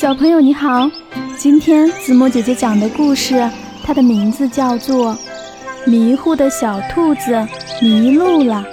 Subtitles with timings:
[0.00, 0.90] 小朋友你好，
[1.36, 3.46] 今天子墨姐姐讲的故事，
[3.84, 5.14] 它的名字叫做
[5.84, 7.46] 《迷糊的小兔子
[7.82, 8.64] 迷路了》。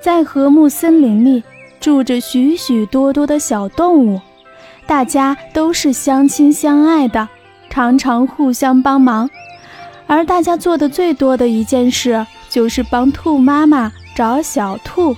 [0.00, 1.44] 在和睦森林里，
[1.78, 4.20] 住着许许多多的小动物，
[4.88, 7.28] 大家都是相亲相爱的，
[7.70, 9.30] 常常互相帮忙。
[10.08, 15.14] 而大家做的最多的一件事，就是帮兔妈妈找小兔。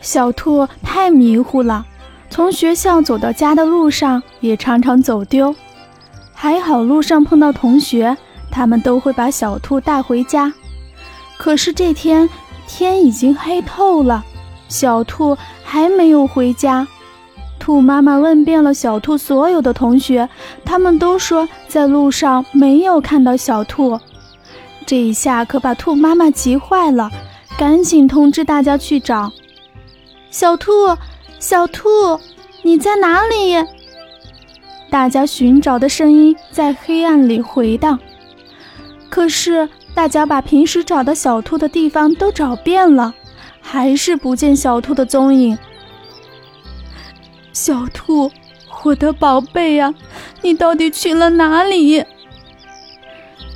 [0.00, 1.86] 小兔太迷糊了。
[2.30, 5.54] 从学校走到家的路上，也常常走丢。
[6.32, 8.16] 还好路上碰到同学，
[8.50, 10.52] 他们都会把小兔带回家。
[11.38, 12.28] 可是这天
[12.66, 14.24] 天已经黑透了，
[14.68, 16.86] 小兔还没有回家。
[17.58, 20.28] 兔妈妈问遍了小兔所有的同学，
[20.64, 23.98] 他们都说在路上没有看到小兔。
[24.84, 27.10] 这一下可把兔妈妈急坏了，
[27.56, 29.32] 赶紧通知大家去找
[30.30, 30.70] 小兔。
[31.44, 32.18] 小兔，
[32.62, 33.54] 你在哪里？
[34.88, 38.00] 大家寻找的声音在黑暗里回荡。
[39.10, 43.12] 可是，大家把平时找的小兔的地方都找遍了，
[43.60, 45.58] 还是不见小兔的踪影。
[47.52, 48.32] 小兔，
[48.82, 49.92] 我的宝贝呀，
[50.40, 52.02] 你到底去了哪里？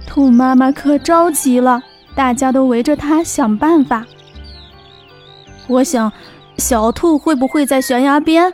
[0.07, 1.83] 兔妈妈可着急了，
[2.15, 4.05] 大家都围着它想办法。
[5.67, 6.13] 我想。
[6.59, 8.53] 小兔会不会在悬崖边？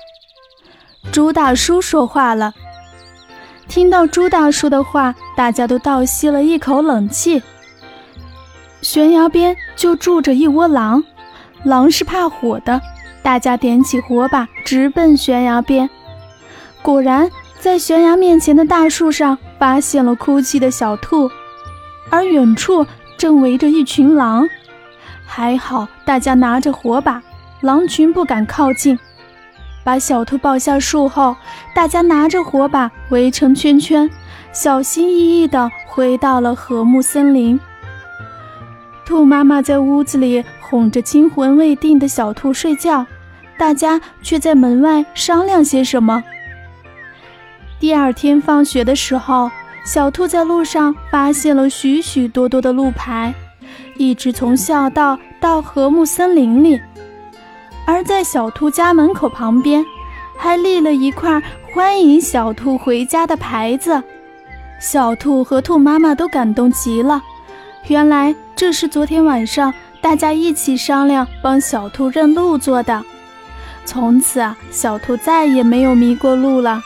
[1.11, 2.53] 猪大叔说话了。
[3.67, 7.43] 听到猪大叔的话，大家都倒吸了一口冷气。
[8.83, 11.03] 悬崖边就住着一窝狼，
[11.65, 12.81] 狼是怕火的。
[13.23, 15.89] 大家点起火把，直奔悬崖边。
[16.83, 21.31] 果然，在悬崖面前的大树上发现了哭泣的小兔，
[22.11, 24.47] 而远处正围着一群狼。
[25.25, 27.23] 还好，大家拿着火把。
[27.65, 28.99] 狼群不敢靠近，
[29.83, 31.35] 把小兔抱下树后，
[31.75, 34.11] 大家拿着火把围成圈圈，
[34.53, 37.59] 小心翼翼地回到了和睦森林。
[39.07, 43.07] 兔妈妈在屋子里哄着惊魂未定的小兔睡觉，
[43.57, 46.23] 大家却在门外商量些什么。
[47.81, 49.51] 第二天放学的时候，
[49.87, 53.33] 小兔在路上发现了许许多多的路牌，
[53.97, 56.79] 一直从校道到和睦森林里。
[57.87, 59.85] 而在小兔家门口旁边，
[60.37, 64.03] 还立了一块欢迎小兔回家的牌子。
[64.81, 67.23] 小兔和兔妈妈都感动极了。
[67.89, 73.03] 原来这是昨天晚上大家一起商量帮小兔认路做的。
[73.85, 76.81] 从此啊，小兔再也没有迷过路了。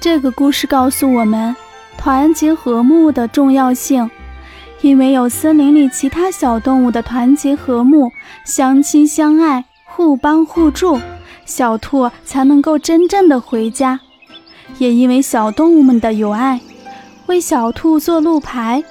[0.00, 1.54] 这个故事告诉我们，
[1.96, 4.10] 团结和睦的重要性。
[4.84, 8.12] 因为有森林里其他小动物的团结和睦、
[8.44, 11.00] 相亲相爱、互帮互助，
[11.46, 13.98] 小兔才能够真正的回家。
[14.76, 16.60] 也因为小动物们的友爱，
[17.24, 18.84] 为小兔做路牌，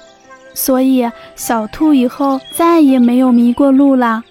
[0.52, 4.24] 所以小兔以后再也没有迷过路了。